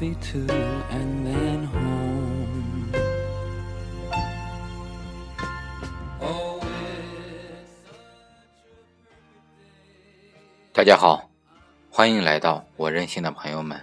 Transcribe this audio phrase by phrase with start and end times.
[0.00, 0.46] Movie too,
[0.90, 2.90] and then home.
[10.72, 11.30] 大家好，
[11.90, 13.78] 欢迎来到我任性的朋友们，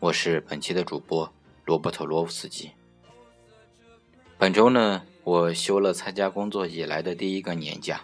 [0.00, 1.30] 我是本期的主播
[1.66, 2.70] 罗伯特·罗夫斯基。
[4.38, 8.00] 本周呢，我休了参加工作以来的第一个年假，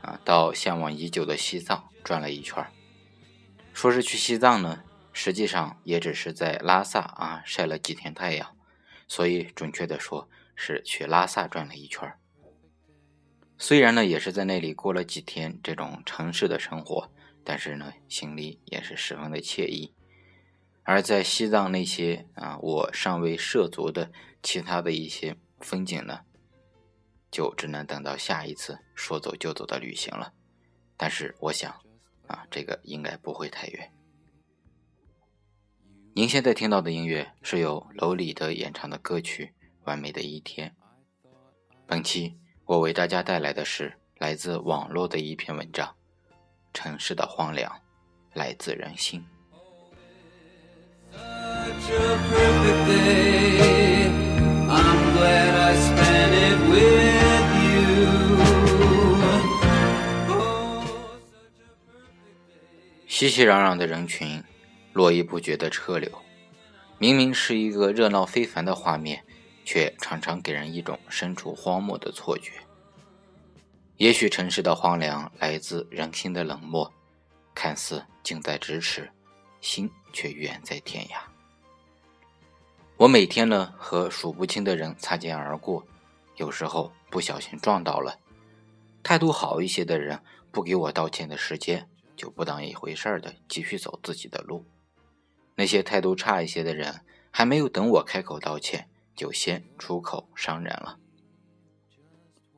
[0.00, 2.64] 啊，到向往已久的西藏转了一圈。
[3.74, 8.56] 说是去西藏呢，实际上也只是在拉萨啊晒了几天太阳，
[9.06, 12.12] 所以准确的说是去拉萨转了一圈。
[13.58, 17.12] 虽然呢，也是在那里过了几天这种城市的生活，
[17.44, 19.94] 但是呢，心里也是十分的惬意。
[20.82, 24.10] 而在西藏那些啊，我尚未涉足的
[24.42, 26.22] 其他的一些风景呢，
[27.30, 30.32] 就只能等到下一次说走就走的旅行了。
[30.96, 31.72] 但是我想，
[32.26, 33.92] 啊，这个应该不会太远。
[36.14, 39.46] 您现在听到的音乐是由楼里的演唱的歌曲
[39.84, 40.68] 《完美的一天》。
[41.86, 45.88] 本期我为大家带来的是来自网络的一篇文章：
[46.74, 47.74] 《城市的荒凉
[48.34, 49.20] 来自人心》。
[63.08, 64.42] 熙熙攘攘的人群，
[64.92, 66.10] 络绎不绝的车流，
[66.98, 69.24] 明明是一个热闹非凡的画面，
[69.64, 72.52] 却常常给人一种身处荒漠的错觉。
[73.96, 76.92] 也许城市的荒凉来自人心的冷漠，
[77.54, 79.10] 看似近在咫尺，
[79.60, 81.16] 心却远在天涯。
[82.96, 85.86] 我每天呢和数不清的人擦肩而过，
[86.36, 88.18] 有时候不小心撞到了，
[89.02, 90.20] 态度好一些的人
[90.50, 94.64] 不给我道歉的时间，就不当一回事儿的继续走自己的路；
[95.54, 100.98] 那些态度差一些的人，还没有等我开口道歉，就先出口伤人了。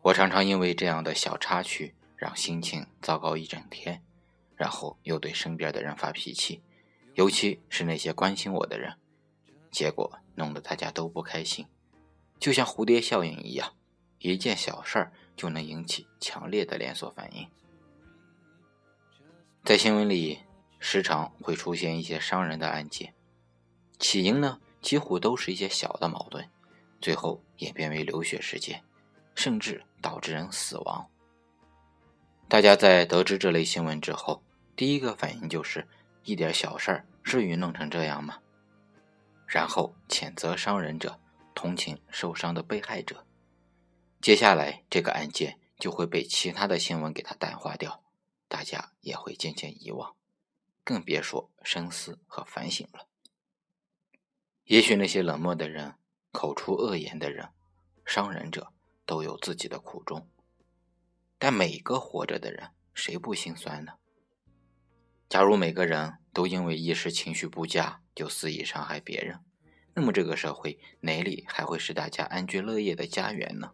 [0.02, 4.02] 我常常因为这样的小插曲，让心情糟糕一整天，
[4.54, 6.62] 然后又对身边的人发脾气，
[7.14, 8.98] 尤其是那些关心我的人，
[9.70, 11.66] 结果弄得大家都不开心，
[12.38, 13.74] 就像蝴蝶效应一样，
[14.18, 17.48] 一件小事儿就能引起强烈的连锁反应。
[19.64, 20.40] 在新闻里，
[20.86, 23.14] 时常会出现一些伤人的案件，
[23.98, 26.46] 起因呢几乎都是一些小的矛盾，
[27.00, 28.84] 最后演变为流血事件，
[29.34, 31.08] 甚至导致人死亡。
[32.48, 34.42] 大家在得知这类新闻之后，
[34.76, 35.88] 第一个反应就是
[36.22, 38.36] 一点小事儿至于弄成这样吗？
[39.46, 41.18] 然后谴责伤人者，
[41.54, 43.24] 同情受伤的被害者。
[44.20, 48.02] 接下来这个案件就会被其他的新闻给它淡化掉，
[48.48, 50.14] 大家也会渐渐遗忘，
[50.84, 53.08] 更别说深思和反省了。
[54.64, 55.94] 也许那些冷漠的人、
[56.30, 57.48] 口出恶言的人、
[58.04, 58.72] 伤人者
[59.04, 60.28] 都有自己的苦衷，
[61.38, 63.94] 但每个活着的人，谁不心酸呢？
[65.28, 69.40] 假如每个人都因为一时情绪不佳就肆意伤害别人，
[69.94, 73.72] 那么这个社会哪里还会是大家安居乐业的家园呢？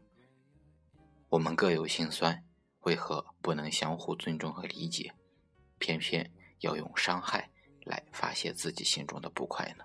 [1.31, 2.45] 我们各有心酸，
[2.81, 5.15] 为何不能相互尊重和理解，
[5.79, 7.51] 偏偏要用伤害
[7.85, 9.85] 来发泄自己心中的不快呢？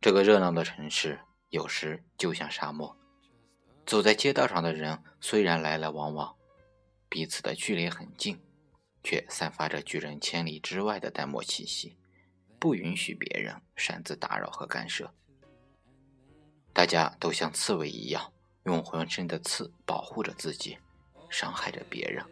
[0.00, 1.20] 这个热闹的城市
[1.50, 2.96] 有时就像沙漠，
[3.86, 6.34] 走在街道上的人虽然来来往往，
[7.08, 8.40] 彼此的距离很近。
[9.04, 11.96] 却散发着拒人千里之外的淡漠气息，
[12.60, 15.12] 不允许别人擅自打扰和干涉。
[16.72, 18.32] 大家都像刺猬一样，
[18.62, 20.78] 用浑身的刺保护着自己，
[21.28, 22.24] 伤害着别人。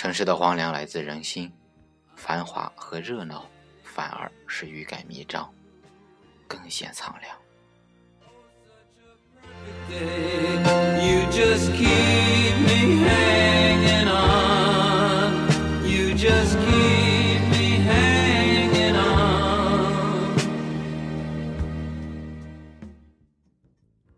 [0.00, 1.52] 城市的荒凉来自人心，
[2.16, 3.46] 繁华和热闹
[3.84, 5.52] 反而是欲盖弥彰，
[6.48, 7.36] 更显苍凉。
[9.90, 15.50] You just keep me hanging on.
[15.84, 20.32] You just keep me hanging on.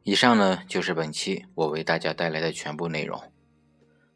[0.05, 3.20] 以上呢就是本期我为大家带来的全部内容。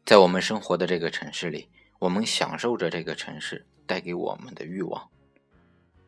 [0.07, 1.67] 在我们生活的这个城市里，
[1.99, 5.05] 我们享受着这个城市带给我们的欲望，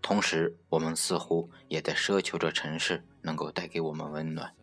[0.01, 4.55] 同时我们似乎也在奢求着城市能够带给我们温暖。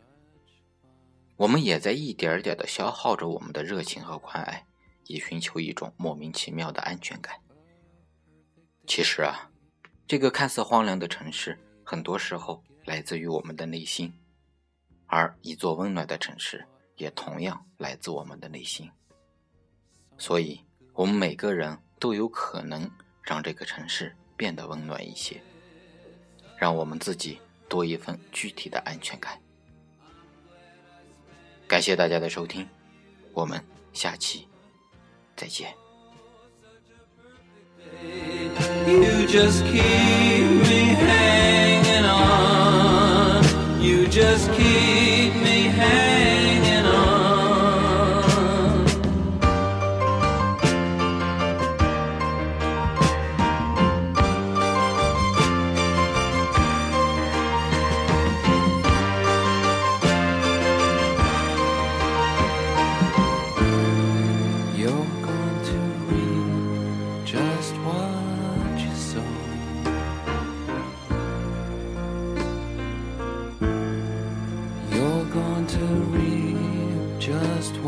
[1.37, 4.65] 我们也在一点点的消耗着我们的热情和关爱，
[5.07, 7.39] 以寻求一种莫名其妙的安全感。
[8.87, 9.51] 其实啊，
[10.09, 14.11] 这个看似荒凉的城市，很多时候来自于我们的内心，
[15.05, 16.67] 而一座温暖的城市，
[16.97, 18.91] 也同样来自我们的内心。
[20.19, 20.61] 所以，
[20.95, 22.91] 我们每个人都有可能
[23.23, 25.41] 让这个城市变得温暖一些，
[26.57, 29.41] 让我们自己多一份具体的安全感。
[31.69, 32.67] 感谢大家的收听，
[33.33, 34.49] 我们下期
[35.37, 35.75] 再见。
[38.87, 43.45] You just keep me hanging on.
[43.81, 44.96] You just keep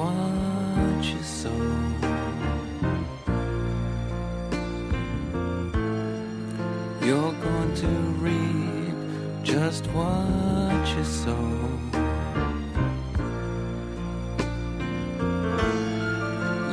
[0.08, 1.62] what you sow.
[7.05, 7.88] You're going to
[8.25, 8.94] reap
[9.43, 11.49] just what you sow.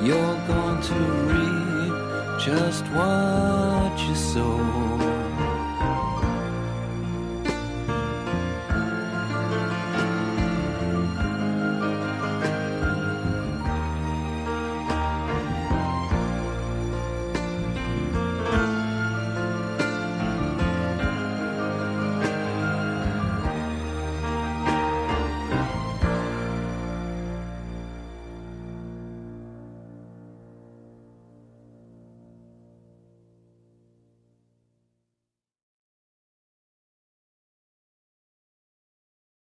[0.07, 0.99] You're going to
[1.31, 5.04] reap just what you sow.